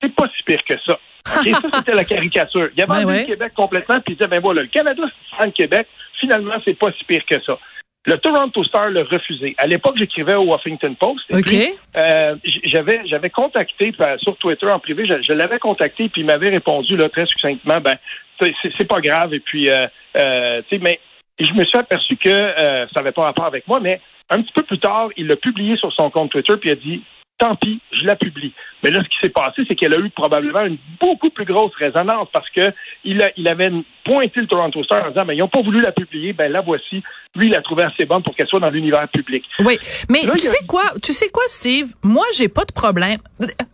C'est 0.00 0.14
pas 0.14 0.28
si 0.36 0.42
pire 0.42 0.62
que 0.64 0.74
ça. 0.86 0.98
Et 1.44 1.52
ça, 1.52 1.68
c'était 1.74 1.94
la 1.94 2.04
caricature. 2.04 2.68
Il 2.76 2.80
y 2.80 2.82
avait 2.82 3.20
le 3.20 3.26
Québec 3.26 3.52
complètement, 3.54 3.96
puis 4.00 4.14
il 4.14 4.16
disait, 4.16 4.28
ben 4.28 4.40
voilà, 4.40 4.62
le 4.62 4.68
Canada, 4.68 5.02
c'est 5.38 5.46
le 5.46 5.52
Québec. 5.52 5.86
Finalement, 6.20 6.54
c'est 6.64 6.78
pas 6.78 6.92
si 6.92 7.04
pire 7.04 7.24
que 7.28 7.40
ça. 7.42 7.58
Le 8.06 8.16
Toronto 8.18 8.62
Star 8.62 8.90
l'a 8.90 9.02
refusé. 9.02 9.56
À 9.58 9.66
l'époque, 9.66 9.96
j'écrivais 9.98 10.36
au 10.36 10.44
Washington 10.44 10.94
Post. 10.94 11.24
Et 11.52 11.74
euh, 11.96 12.36
j'avais, 12.64 13.02
j'avais 13.06 13.30
contacté 13.30 13.92
sur 14.22 14.36
Twitter 14.36 14.68
en 14.68 14.78
privé, 14.78 15.06
je, 15.06 15.32
l'avais 15.32 15.58
contacté, 15.58 16.08
puis 16.08 16.20
il 16.20 16.26
m'avait 16.26 16.50
répondu 16.50 16.96
là, 16.96 17.08
très 17.08 17.26
succinctement, 17.26 17.80
ben, 17.80 17.96
c'est, 18.40 18.86
pas 18.86 19.00
grave. 19.00 19.34
Et 19.34 19.40
puis, 19.40 19.68
euh, 19.68 19.88
euh, 20.16 20.62
tu 20.68 20.76
sais, 20.76 20.82
mais 20.82 21.00
je 21.40 21.52
me 21.52 21.64
suis 21.64 21.78
aperçu 21.78 22.16
que 22.16 22.30
ça 22.30 22.86
n'avait 22.96 23.12
pas 23.12 23.24
rapport 23.24 23.46
avec 23.46 23.66
moi, 23.66 23.80
mais 23.80 24.00
un 24.30 24.40
petit 24.40 24.52
peu 24.52 24.62
plus 24.62 24.78
tard, 24.78 25.08
il 25.16 25.26
l'a 25.26 25.36
publié 25.36 25.76
sur 25.76 25.92
son 25.92 26.08
compte 26.08 26.30
Twitter, 26.30 26.56
puis 26.58 26.70
il 26.70 26.72
a 26.72 26.76
dit 26.76 27.02
tant 27.38 27.56
pis, 27.56 27.80
je 27.92 28.06
la 28.06 28.16
publie. 28.16 28.52
Mais 28.82 28.90
là, 28.90 29.02
ce 29.02 29.08
qui 29.08 29.16
s'est 29.22 29.30
passé, 29.30 29.62
c'est 29.68 29.74
qu'elle 29.74 29.94
a 29.94 29.98
eu 29.98 30.10
probablement 30.10 30.62
une 30.62 30.78
beaucoup 31.00 31.30
plus 31.30 31.44
grosse 31.44 31.72
résonance 31.76 32.28
parce 32.32 32.48
que 32.50 32.72
il, 33.04 33.22
a, 33.22 33.30
il 33.36 33.48
avait 33.48 33.70
pointé 34.04 34.40
le 34.40 34.46
Toronto 34.46 34.82
Star 34.84 35.04
en 35.04 35.10
disant, 35.10 35.24
mais 35.26 35.34
ils 35.34 35.40
n'ont 35.40 35.48
pas 35.48 35.62
voulu 35.62 35.80
la 35.80 35.92
publier, 35.92 36.32
ben 36.32 36.50
la 36.50 36.60
voici. 36.60 37.02
Lui, 37.34 37.46
il 37.46 37.50
l'a 37.50 37.60
trouvé 37.60 37.82
assez 37.82 38.06
bonne 38.06 38.22
pour 38.22 38.34
qu'elle 38.34 38.46
soit 38.46 38.60
dans 38.60 38.70
l'univers 38.70 39.06
public. 39.08 39.44
Oui, 39.58 39.78
mais 40.08 40.20
tu 40.20 40.38
sais 40.38 40.64
quoi, 40.66 40.84
tu 41.02 41.12
sais 41.12 41.28
quoi, 41.28 41.42
Steve? 41.48 41.92
Moi, 42.02 42.24
j'ai 42.34 42.48
pas 42.48 42.64
de 42.64 42.72
problème. 42.72 43.18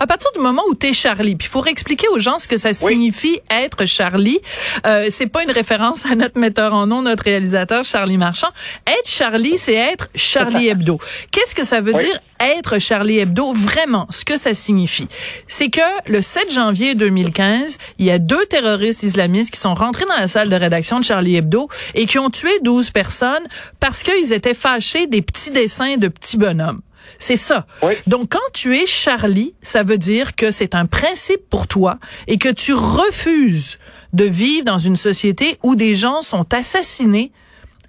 À 0.00 0.06
partir 0.06 0.32
du 0.32 0.40
moment 0.40 0.62
où 0.68 0.74
tu 0.74 0.88
es 0.88 0.92
Charlie, 0.92 1.36
puis 1.36 1.46
il 1.46 1.50
faut 1.50 1.64
expliquer 1.66 2.08
aux 2.08 2.18
gens 2.18 2.38
ce 2.38 2.48
que 2.48 2.56
ça 2.56 2.72
signifie 2.72 3.38
être 3.50 3.86
Charlie. 3.86 4.40
Euh, 4.86 5.06
c'est 5.10 5.30
pas 5.30 5.44
une 5.44 5.52
référence 5.52 6.10
à 6.10 6.16
notre 6.16 6.38
metteur 6.38 6.74
en 6.74 6.86
nom, 6.86 7.02
notre 7.02 7.24
réalisateur 7.24 7.84
Charlie 7.84 8.16
Marchand. 8.16 8.48
Être 8.86 9.08
Charlie, 9.08 9.58
c'est 9.58 9.74
être 9.74 10.08
Charlie 10.16 10.68
Hebdo. 10.68 10.98
Qu'est-ce 11.30 11.54
que 11.54 11.64
ça 11.64 11.80
veut 11.80 11.92
dire 11.92 12.18
être 12.48 12.78
Charlie 12.78 13.18
Hebdo? 13.18 13.52
Vraiment, 13.52 14.06
ce 14.10 14.24
que 14.24 14.36
ça 14.36 14.54
signifie 14.54 15.08
c'est 15.48 15.68
que 15.68 15.80
le 16.06 16.22
7 16.22 16.52
janvier 16.52 16.94
2015, 16.94 17.78
il 17.98 18.06
y 18.06 18.10
a 18.10 18.18
deux 18.18 18.44
terroristes 18.46 19.02
islamistes 19.02 19.52
qui 19.52 19.60
sont 19.60 19.74
rentrés 19.74 20.04
dans 20.06 20.16
la 20.16 20.28
salle 20.28 20.48
de 20.48 20.56
rédaction 20.56 20.98
de 20.98 21.04
Charlie 21.04 21.36
Hebdo 21.36 21.68
et 21.94 22.06
qui 22.06 22.18
ont 22.18 22.30
tué 22.30 22.50
12 22.62 22.90
personnes 22.90 23.46
parce 23.80 24.02
qu'ils 24.02 24.32
étaient 24.32 24.54
fâchés 24.54 25.06
des 25.06 25.22
petits 25.22 25.50
dessins 25.50 25.96
de 25.96 26.08
petits 26.08 26.36
bonhommes. 26.36 26.80
C'est 27.18 27.36
ça. 27.36 27.66
Donc, 28.06 28.30
quand 28.30 28.38
tu 28.52 28.76
es 28.76 28.86
Charlie, 28.86 29.54
ça 29.60 29.82
veut 29.82 29.98
dire 29.98 30.34
que 30.34 30.50
c'est 30.50 30.74
un 30.74 30.86
principe 30.86 31.48
pour 31.50 31.66
toi 31.66 31.98
et 32.26 32.38
que 32.38 32.48
tu 32.48 32.72
refuses 32.72 33.78
de 34.12 34.24
vivre 34.24 34.64
dans 34.64 34.78
une 34.78 34.96
société 34.96 35.58
où 35.62 35.74
des 35.74 35.94
gens 35.94 36.22
sont 36.22 36.52
assassinés 36.54 37.32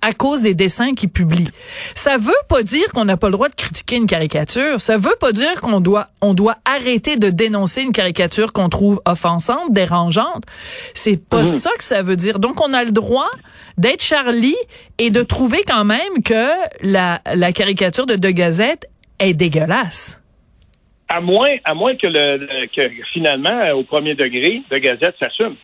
à 0.04 0.12
cause 0.12 0.42
des 0.42 0.54
dessins 0.54 0.94
qu'il 0.94 1.10
publie. 1.10 1.48
Ça 1.96 2.18
veut 2.18 2.32
pas 2.50 2.62
dire 2.62 2.92
qu'on 2.94 3.06
n'a 3.06 3.16
pas 3.16 3.28
le 3.28 3.34
droit 3.34 3.48
de 3.48 3.56
critiquer 3.56 3.96
une 3.96 4.06
caricature. 4.06 4.82
Ça 4.82 4.98
veut 4.98 5.16
pas 5.20 5.32
dire 5.32 5.62
qu'on 5.62 5.80
doit, 5.80 6.08
on 6.22 6.34
doit 6.34 6.58
arrêter 6.66 7.16
de 7.16 7.30
dénoncer 7.30 7.84
une 7.84 7.94
caricature 7.94 8.52
qu'on 8.52 8.68
trouve 8.68 9.02
offensante, 9.06 9.72
dérangeante. 9.72 10.44
C'est 10.94 11.18
pas 11.18 11.44
mhm. 11.44 11.48
ça 11.48 11.70
que 11.78 11.86
ça 11.86 12.04
veut 12.04 12.18
dire. 12.18 12.40
Donc, 12.40 12.62
on 12.62 12.74
a 12.74 12.84
le 12.84 12.92
droit 12.92 13.30
d'être 13.78 14.04
Charlie 14.04 14.58
et 14.98 15.10
de 15.10 15.24
trouver 15.24 15.64
quand 15.66 15.86
même 15.86 16.22
que 16.24 16.50
la, 16.82 17.22
la 17.34 17.54
caricature 17.54 18.06
de 18.06 18.16
De 18.16 18.30
Gazette 18.30 18.90
est 19.20 19.34
dégueulaise. 19.34 20.22
À 21.08 21.22
moins, 21.22 21.56
à 21.64 21.74
moins 21.74 21.96
que, 21.96 22.08
le, 22.08 22.68
que 22.76 22.90
finalement, 23.14 23.72
au 23.72 23.84
premier 23.84 24.16
degré, 24.16 24.64
De 24.70 24.78
Gazette 24.80 25.16
s'assume 25.18 25.56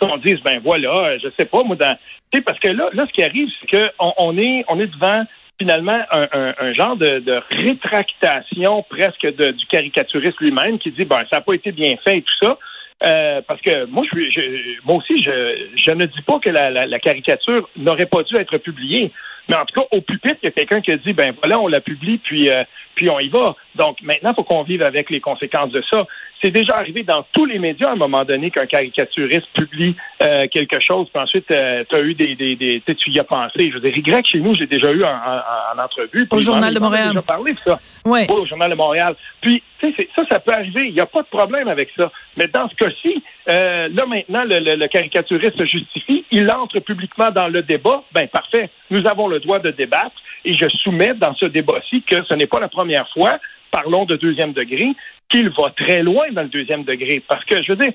qu'on 0.00 0.16
dise, 0.16 0.40
ben 0.44 0.60
voilà, 0.62 1.18
je 1.18 1.28
sais 1.38 1.44
pas, 1.44 1.62
moi, 1.62 1.76
dans, 1.76 1.96
parce 2.44 2.58
que 2.58 2.68
là, 2.68 2.90
là, 2.92 3.06
ce 3.06 3.12
qui 3.12 3.22
arrive, 3.22 3.48
c'est 3.60 3.70
qu'on 3.70 4.12
on 4.18 4.38
est, 4.38 4.64
on 4.68 4.80
est 4.80 4.86
devant 4.86 5.24
finalement 5.58 6.00
un, 6.10 6.72
genre 6.72 6.96
de, 6.96 7.42
rétractation 7.50 8.82
presque 8.88 9.26
du 9.26 9.66
caricaturiste 9.66 10.40
lui-même 10.40 10.78
qui 10.78 10.90
dit, 10.90 11.04
ben, 11.04 11.20
ça 11.30 11.36
n'a 11.36 11.40
pas 11.42 11.52
été 11.52 11.70
bien 11.70 11.96
fait 12.02 12.18
et 12.18 12.22
tout 12.22 12.46
ça. 12.46 12.58
Euh, 13.02 13.40
parce 13.46 13.60
que 13.62 13.86
moi, 13.86 14.04
je, 14.12 14.80
moi 14.84 14.96
aussi, 14.96 15.22
je, 15.22 15.68
je 15.74 15.90
ne 15.90 16.04
dis 16.06 16.22
pas 16.22 16.38
que 16.38 16.50
la, 16.50 16.70
la 16.70 16.98
caricature 16.98 17.68
n'aurait 17.76 18.06
pas 18.06 18.22
dû 18.22 18.36
être 18.36 18.58
publiée. 18.58 19.10
Mais 19.50 19.56
en 19.56 19.64
tout 19.64 19.80
cas, 19.80 19.86
au 19.90 20.00
pupitre, 20.00 20.38
il 20.42 20.46
y 20.46 20.48
a 20.48 20.52
quelqu'un 20.52 20.80
qui 20.80 20.92
a 20.92 20.96
dit, 20.96 21.12
ben 21.12 21.34
voilà, 21.42 21.58
on 21.58 21.66
la 21.66 21.80
publie, 21.80 22.18
puis, 22.18 22.48
euh, 22.50 22.62
puis 22.94 23.10
on 23.10 23.18
y 23.18 23.28
va. 23.28 23.56
Donc 23.74 24.00
maintenant, 24.02 24.30
il 24.30 24.34
faut 24.36 24.44
qu'on 24.44 24.62
vive 24.62 24.82
avec 24.82 25.10
les 25.10 25.20
conséquences 25.20 25.72
de 25.72 25.82
ça. 25.90 26.06
C'est 26.42 26.50
déjà 26.50 26.76
arrivé 26.76 27.02
dans 27.02 27.24
tous 27.32 27.44
les 27.44 27.58
médias 27.58 27.90
à 27.90 27.92
un 27.92 27.96
moment 27.96 28.24
donné 28.24 28.50
qu'un 28.50 28.66
caricaturiste 28.66 29.46
publie 29.54 29.94
euh, 30.22 30.46
quelque 30.48 30.80
chose, 30.80 31.08
puis 31.12 31.22
ensuite, 31.22 31.50
euh, 31.50 31.84
tu 31.88 31.94
as 31.94 32.00
eu 32.00 32.14
des, 32.14 32.34
des, 32.34 32.56
des 32.56 32.82
tu 32.94 33.10
y 33.10 33.18
as 33.18 33.24
pensé. 33.24 33.70
Je 33.70 33.74
veux 33.78 33.80
dire, 33.80 33.96
Y 33.96 34.26
chez 34.26 34.40
nous, 34.40 34.54
j'ai 34.54 34.66
déjà 34.66 34.90
eu 34.90 35.04
en, 35.04 35.08
en, 35.08 35.82
entrevue. 35.82 36.26
Au 36.30 36.40
Journal 36.40 36.72
de 36.72 36.80
Montréal. 36.80 37.08
déjà 37.08 37.22
parlé 37.22 37.52
de 37.52 37.58
ça. 37.64 37.78
Oui. 38.04 38.26
au 38.28 38.46
Journal 38.46 38.70
de 38.70 38.74
Montréal. 38.74 39.14
Puis, 39.40 39.62
tu 39.80 39.92
sais, 39.94 40.08
ça, 40.16 40.22
ça 40.30 40.40
peut 40.40 40.52
arriver. 40.52 40.88
Il 40.88 40.94
n'y 40.94 41.00
a 41.00 41.06
pas 41.06 41.22
de 41.22 41.28
problème 41.28 41.68
avec 41.68 41.90
ça. 41.96 42.10
Mais 42.36 42.46
dans 42.46 42.68
ce 42.68 42.74
cas-ci, 42.74 43.22
euh, 43.48 43.88
là 43.92 44.06
maintenant, 44.06 44.44
le, 44.44 44.60
le, 44.60 44.76
le, 44.76 44.88
caricaturiste 44.88 45.58
se 45.58 45.66
justifie. 45.66 46.24
Il 46.30 46.50
entre 46.50 46.80
publiquement 46.80 47.30
dans 47.30 47.48
le 47.48 47.62
débat. 47.62 48.02
Ben 48.12 48.28
parfait. 48.28 48.70
Nous 48.90 49.06
avons 49.06 49.28
le 49.28 49.40
droit 49.40 49.58
de 49.58 49.70
débattre. 49.70 50.16
Et 50.44 50.54
je 50.54 50.66
soumets 50.68 51.14
dans 51.14 51.34
ce 51.34 51.44
débat-ci 51.44 52.02
que 52.02 52.24
ce 52.24 52.32
n'est 52.34 52.46
pas 52.46 52.60
la 52.60 52.68
première 52.68 53.08
fois 53.10 53.38
parlons 53.70 54.04
de 54.04 54.16
deuxième 54.16 54.52
degré, 54.52 54.88
qu'il 55.30 55.48
va 55.50 55.70
très 55.76 56.02
loin 56.02 56.30
dans 56.32 56.42
le 56.42 56.48
deuxième 56.48 56.84
degré. 56.84 57.22
Parce 57.26 57.44
que, 57.44 57.62
je 57.62 57.72
veux 57.72 57.78
dire, 57.78 57.92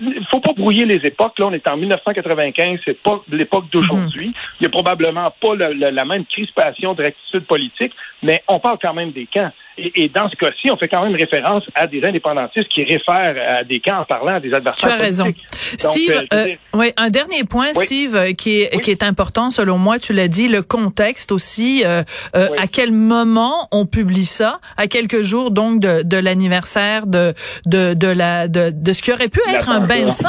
il 0.00 0.26
faut 0.30 0.40
pas 0.40 0.52
brouiller 0.52 0.84
les 0.84 1.06
époques. 1.06 1.38
Là, 1.38 1.46
on 1.46 1.52
est 1.52 1.68
en 1.68 1.76
1995, 1.76 2.80
c'est 2.84 3.02
pas 3.02 3.22
l'époque 3.30 3.66
d'aujourd'hui. 3.72 4.32
Il 4.60 4.64
y 4.64 4.66
a 4.66 4.70
probablement 4.70 5.32
pas 5.40 5.54
la 5.56 6.04
même 6.04 6.26
crispation 6.26 6.94
de 6.94 7.02
rectitude 7.02 7.46
politique, 7.46 7.92
mais 8.22 8.42
on 8.48 8.58
parle 8.58 8.78
quand 8.80 8.94
même 8.94 9.12
des 9.12 9.26
camps. 9.26 9.52
Et, 9.78 10.08
dans 10.08 10.28
ce 10.30 10.36
cas-ci, 10.36 10.70
on 10.70 10.76
fait 10.76 10.88
quand 10.88 11.04
même 11.04 11.14
référence 11.14 11.64
à 11.74 11.86
des 11.86 12.02
indépendantistes 12.02 12.68
qui 12.68 12.82
réfèrent 12.84 13.58
à 13.58 13.64
des 13.64 13.80
camps 13.80 14.00
en 14.00 14.04
parlant 14.04 14.36
à 14.36 14.40
des 14.40 14.52
adversaires. 14.52 14.96
Tu 14.96 15.00
as 15.00 15.02
raison. 15.02 15.34
Steve, 15.52 16.24
euh, 16.32 16.46
oui, 16.74 16.92
un 16.96 17.10
dernier 17.10 17.44
point, 17.44 17.72
Steve, 17.74 18.34
qui 18.34 18.60
est 18.60 18.80
qui 18.80 18.90
est 18.90 19.02
important 19.02 19.50
selon 19.50 19.78
moi. 19.78 19.98
Tu 19.98 20.12
l'as 20.12 20.28
dit, 20.28 20.48
le 20.48 20.62
contexte 20.62 21.32
aussi. 21.32 21.84
À 21.84 22.66
quel 22.70 22.92
moment 22.92 23.68
on 23.72 23.86
publie 23.86 24.24
ça 24.24 24.60
À 24.76 24.86
quelques 24.86 25.22
jours 25.22 25.50
donc 25.50 25.80
de, 25.80 26.02
de 26.02 26.16
l'anniversaire 26.16 27.06
de 27.06 27.34
de 27.66 27.94
de 27.94 28.08
la 28.08 28.48
de, 28.48 28.70
de 28.70 28.92
ce 28.92 29.02
qui 29.02 29.12
aurait 29.12 29.28
pu 29.28 29.40
être 29.48 29.68
un 29.68 29.80
bain 29.80 30.06
de 30.06 30.10
sang. 30.10 30.28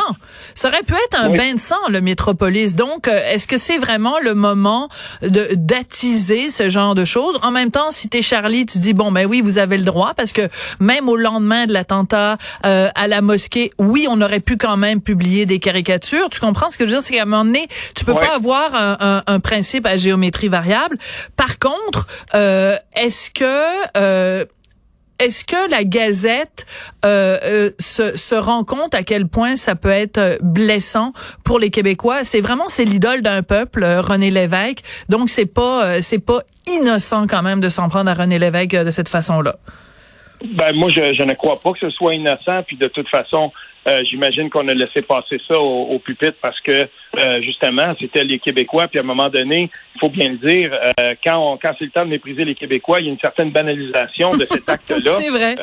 Ça 0.55 0.69
aurait 0.69 0.83
pu 0.83 0.93
être 0.93 1.19
un 1.19 1.29
bain 1.29 1.53
de 1.53 1.59
sang, 1.59 1.75
le 1.89 2.01
Métropolis. 2.01 2.75
Donc, 2.75 3.07
est-ce 3.07 3.47
que 3.47 3.57
c'est 3.57 3.77
vraiment 3.77 4.19
le 4.19 4.33
moment 4.33 4.87
de 5.21 5.49
d'attiser 5.53 6.49
ce 6.49 6.69
genre 6.69 6.95
de 6.95 7.05
choses? 7.05 7.39
En 7.43 7.51
même 7.51 7.71
temps, 7.71 7.91
si 7.91 8.09
t'es 8.09 8.21
Charlie, 8.21 8.65
tu 8.65 8.79
dis 8.79 8.93
bon 8.93 9.11
ben 9.11 9.25
oui, 9.25 9.36
vous 9.41 9.57
avez 9.57 9.77
le 9.77 9.83
droit 9.83 10.13
parce 10.15 10.33
que 10.33 10.49
même 10.79 11.09
au 11.09 11.15
lendemain 11.15 11.65
de 11.65 11.73
l'attentat 11.73 12.37
euh, 12.65 12.89
à 12.95 13.07
la 13.07 13.21
mosquée, 13.21 13.71
oui, 13.77 14.07
on 14.09 14.21
aurait 14.21 14.39
pu 14.39 14.57
quand 14.57 14.77
même 14.77 15.01
publier 15.01 15.45
des 15.45 15.59
caricatures. 15.59 16.29
Tu 16.29 16.39
comprends 16.39 16.69
ce 16.69 16.77
que 16.77 16.85
je 16.85 16.91
veux 16.91 16.97
dire? 16.97 17.05
C'est 17.05 17.13
qu'à 17.13 17.23
un 17.23 17.25
moment 17.25 17.45
donné, 17.45 17.67
tu 17.95 18.05
peux 18.05 18.13
pas 18.13 18.35
avoir 18.35 18.73
un, 18.75 19.23
un, 19.25 19.39
principe 19.39 19.85
à 19.85 19.97
géométrie 19.97 20.47
variable. 20.47 20.97
Par 21.35 21.59
contre, 21.59 22.07
euh, 22.33 22.75
est-ce 22.95 23.31
que 23.31 23.97
euh, 23.97 24.45
est-ce 25.19 25.45
que 25.45 25.69
la 25.69 25.83
Gazette 25.83 26.65
euh, 27.05 27.37
euh, 27.43 27.69
se, 27.79 28.17
se, 28.17 28.35
rend 28.35 28.63
compte 28.63 28.93
à 28.93 29.03
quel 29.03 29.27
point 29.27 29.55
ça 29.55 29.75
peut 29.75 29.89
être 29.89 30.17
euh, 30.17 30.37
blessant 30.41 31.13
pour 31.43 31.59
les 31.59 31.69
Québécois? 31.69 32.23
C'est 32.23 32.41
vraiment 32.41 32.67
c'est 32.67 32.85
l'idole 32.85 33.21
d'un 33.21 33.43
peuple, 33.43 33.83
René 33.83 34.31
Lévesque. 34.31 34.83
Donc 35.09 35.29
c'est 35.29 35.51
pas 35.51 36.01
c'est 36.01 36.23
pas 36.23 36.39
innocent 36.67 37.27
quand 37.27 37.41
même 37.41 37.59
de 37.59 37.69
s'en 37.69 37.89
prendre 37.89 38.09
à 38.09 38.13
René 38.13 38.39
Lévesque 38.39 38.71
de 38.71 38.91
cette 38.91 39.09
façon-là. 39.09 39.55
Ben 40.53 40.71
moi 40.73 40.89
je, 40.89 41.13
je 41.13 41.23
ne 41.23 41.33
crois 41.33 41.59
pas 41.59 41.71
que 41.71 41.79
ce 41.79 41.89
soit 41.89 42.13
innocent. 42.13 42.63
Puis 42.67 42.77
de 42.77 42.87
toute 42.87 43.09
façon, 43.09 43.51
euh, 43.87 44.03
j'imagine 44.09 44.49
qu'on 44.49 44.67
a 44.67 44.73
laissé 44.73 45.01
passer 45.01 45.39
ça 45.47 45.57
au, 45.57 45.83
au 45.85 45.99
pupitre 45.99 46.37
parce 46.41 46.59
que 46.59 46.89
euh, 47.17 47.41
justement, 47.41 47.95
c'était 47.99 48.23
les 48.23 48.39
Québécois. 48.39 48.87
Puis 48.87 48.99
à 48.99 49.01
un 49.01 49.05
moment 49.05 49.29
donné, 49.29 49.69
il 49.95 49.99
faut 49.99 50.09
bien 50.09 50.29
le 50.29 50.37
dire, 50.37 50.77
euh, 50.99 51.15
quand, 51.23 51.57
quand 51.61 51.73
c'est 51.79 51.85
le 51.85 51.91
temps 51.91 52.03
de 52.03 52.09
mépriser 52.09 52.43
les 52.43 52.55
Québécois, 52.55 52.99
il 52.99 53.05
y 53.05 53.09
a 53.09 53.11
une 53.11 53.19
certaine 53.19 53.51
banalisation 53.51 54.31
de 54.31 54.45
cet 54.45 54.67
acte-là. 54.69 55.11
c'est 55.11 55.29
vrai. 55.29 55.55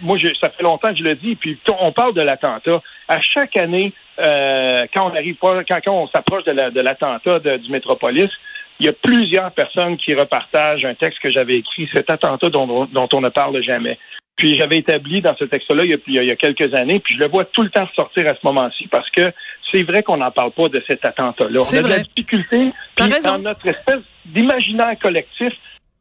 moi, 0.00 0.16
je, 0.16 0.28
ça 0.40 0.50
fait 0.50 0.62
longtemps 0.62 0.92
que 0.92 0.98
je 0.98 1.04
le 1.04 1.16
dis. 1.16 1.34
Puis 1.34 1.58
on 1.80 1.92
parle 1.92 2.14
de 2.14 2.22
l'attentat. 2.22 2.82
À 3.08 3.20
chaque 3.20 3.56
année, 3.56 3.92
quand 4.18 5.10
on 5.10 5.14
arrive 5.14 5.36
pas, 5.36 5.64
quand, 5.64 5.80
on 5.88 6.08
s'approche 6.08 6.44
de 6.44 6.80
l'attentat 6.80 7.40
du 7.58 7.70
Métropolis, 7.70 8.30
il 8.78 8.86
y 8.86 8.88
a 8.88 8.92
plusieurs 8.92 9.50
personnes 9.52 9.96
qui 9.96 10.14
repartagent 10.14 10.84
un 10.84 10.94
texte 10.94 11.20
que 11.20 11.30
j'avais 11.30 11.56
écrit, 11.56 11.88
cet 11.92 12.10
attentat 12.10 12.50
dont, 12.50 12.86
dont 12.86 13.08
on 13.12 13.20
ne 13.20 13.30
parle 13.30 13.62
jamais. 13.62 13.98
Puis 14.36 14.56
j'avais 14.56 14.76
établi 14.76 15.22
dans 15.22 15.34
ce 15.36 15.44
texte-là 15.44 15.84
il, 15.84 15.98
il, 16.08 16.14
y 16.14 16.30
a 16.30 16.36
quelques 16.36 16.74
années, 16.74 17.00
puis 17.00 17.14
je 17.14 17.20
le 17.20 17.28
vois 17.28 17.46
tout 17.46 17.62
le 17.62 17.70
temps 17.70 17.88
sortir 17.94 18.26
à 18.28 18.34
ce 18.34 18.40
moment-ci 18.44 18.86
parce 18.88 19.08
que 19.10 19.32
c'est 19.72 19.82
vrai 19.82 20.02
qu'on 20.02 20.18
n'en 20.18 20.30
parle 20.30 20.52
pas 20.52 20.68
de 20.68 20.82
cet 20.86 21.04
attentat-là. 21.04 21.60
On 21.60 21.76
a 21.76 21.82
de 21.82 21.88
la 21.88 22.00
difficulté. 22.00 22.72
Puis 22.96 23.12
dans 23.24 23.38
notre 23.38 23.66
espèce 23.66 24.02
d'imaginaire 24.26 24.98
collectif, 25.00 25.52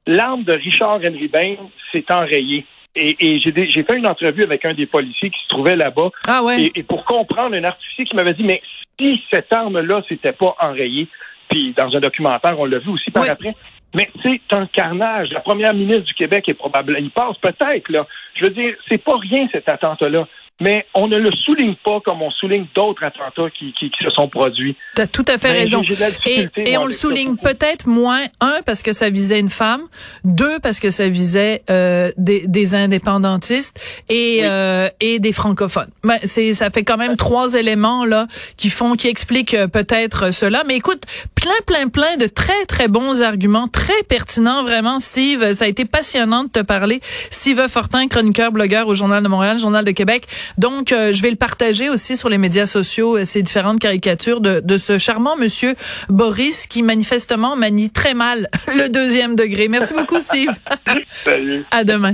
l'arme 0.05 0.43
de 0.43 0.53
Richard 0.53 0.99
Henry 1.03 1.27
Bain 1.27 1.55
s'est 1.91 2.05
enrayée. 2.09 2.65
Et, 2.97 3.15
et 3.19 3.39
j'ai 3.41 3.83
fait 3.83 3.97
une 3.97 4.07
entrevue 4.07 4.43
avec 4.43 4.63
un 4.63 4.73
des 4.73 4.85
policiers 4.85 5.29
qui 5.29 5.39
se 5.43 5.47
trouvait 5.49 5.75
là-bas. 5.75 6.09
Ah 6.27 6.43
ouais. 6.43 6.71
et, 6.73 6.83
pour 6.83 7.03
comprendre, 7.03 7.55
un 7.55 7.63
artificier 7.63 8.05
qui 8.05 8.15
m'avait 8.15 8.33
dit, 8.33 8.43
mais 8.43 8.61
si 8.97 9.21
cette 9.31 9.51
arme-là 9.51 10.01
s'était 10.07 10.31
pas 10.31 10.55
enrayée, 10.61 11.09
puis 11.49 11.73
dans 11.77 11.93
un 11.95 11.99
documentaire, 11.99 12.57
on 12.57 12.65
l'a 12.65 12.79
vu 12.79 12.91
aussi 12.91 13.11
par 13.11 13.29
après, 13.29 13.53
mais 13.93 14.09
c'est 14.23 14.41
un 14.51 14.65
carnage. 14.67 15.31
La 15.31 15.39
première 15.39 15.73
ministre 15.73 16.05
du 16.05 16.13
Québec 16.13 16.49
est 16.49 16.53
probablement, 16.53 16.99
il 16.99 17.11
passe 17.11 17.37
peut-être, 17.37 17.89
là. 17.89 18.07
Je 18.35 18.45
veux 18.45 18.51
dire, 18.51 18.75
c'est 18.89 18.97
pas 18.97 19.17
rien 19.17 19.47
cet 19.51 19.69
attentat-là 19.69 20.27
mais 20.61 20.85
on 20.93 21.07
ne 21.07 21.17
le 21.17 21.31
souligne 21.31 21.75
pas 21.83 21.99
comme 21.99 22.21
on 22.21 22.31
souligne 22.31 22.65
d'autres 22.75 23.03
attentats 23.03 23.49
qui, 23.49 23.73
qui, 23.73 23.89
qui, 23.89 24.03
se 24.03 24.09
sont 24.11 24.29
produits. 24.29 24.77
Tu 24.95 25.01
as 25.01 25.07
tout 25.07 25.25
à 25.27 25.37
fait 25.37 25.51
raison. 25.51 25.81
Et, 26.25 26.47
et 26.55 26.77
on 26.77 26.85
le 26.85 26.91
souligne 26.91 27.35
peut-être 27.35 27.87
moins, 27.87 28.23
un, 28.39 28.61
parce 28.65 28.81
que 28.81 28.93
ça 28.93 29.09
visait 29.09 29.39
une 29.39 29.49
femme, 29.49 29.81
deux, 30.23 30.59
parce 30.59 30.79
que 30.79 30.91
ça 30.91 31.09
visait 31.09 31.63
euh, 31.69 32.11
des, 32.17 32.47
des, 32.47 32.73
indépendantistes 32.73 33.79
et, 34.07 34.41
euh, 34.43 34.87
et 35.01 35.19
des 35.19 35.33
francophones. 35.33 35.89
Ben, 36.03 36.17
c'est 36.23 36.53
ça 36.53 36.69
fait 36.69 36.83
quand 36.83 36.97
même 36.97 37.17
trois 37.17 37.53
éléments 37.55 38.05
là 38.05 38.27
qui 38.55 38.69
font, 38.69 38.95
qui 38.95 39.07
expliquent 39.07 39.53
euh, 39.55 39.67
peut-être 39.67 40.31
cela. 40.31 40.63
Mais 40.65 40.77
écoute, 40.77 41.03
plein, 41.35 41.51
plein, 41.67 41.89
plein 41.89 42.15
de 42.17 42.27
très, 42.27 42.65
très 42.65 42.87
bons 42.87 43.21
arguments, 43.21 43.67
très 43.67 44.03
pertinents, 44.07 44.63
vraiment, 44.63 44.99
Steve. 44.99 45.53
Ça 45.53 45.65
a 45.65 45.67
été 45.67 45.83
passionnant 45.83 46.45
de 46.45 46.49
te 46.49 46.61
parler. 46.61 47.01
Steve 47.29 47.67
Fortin, 47.67 48.07
chroniqueur, 48.07 48.53
blogueur 48.53 48.87
au 48.87 48.95
Journal 48.95 49.21
de 49.21 49.27
Montréal, 49.27 49.59
Journal 49.59 49.83
de 49.83 49.91
Québec. 49.91 50.27
Donc, 50.57 50.91
euh, 50.91 51.13
je 51.13 51.21
vais 51.21 51.29
le 51.29 51.35
partager 51.35 51.89
aussi 51.89 52.15
sur 52.17 52.29
les 52.29 52.37
médias 52.37 52.65
sociaux, 52.65 53.17
euh, 53.17 53.25
ces 53.25 53.41
différentes 53.41 53.79
caricatures 53.79 54.41
de, 54.41 54.61
de 54.63 54.77
ce 54.77 54.97
charmant 54.97 55.35
monsieur 55.35 55.75
Boris 56.09 56.67
qui 56.67 56.83
manifestement 56.83 57.55
manie 57.55 57.89
très 57.89 58.13
mal 58.13 58.49
le 58.67 58.89
deuxième 58.89 59.35
degré. 59.35 59.67
Merci 59.67 59.93
beaucoup, 59.93 60.19
Steve. 60.19 60.51
Salut. 61.23 61.63
À 61.71 61.83
demain. 61.83 62.13